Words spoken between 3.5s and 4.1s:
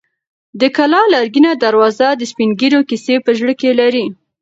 کې لري.